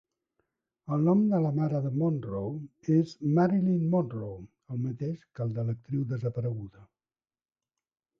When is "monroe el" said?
3.91-4.81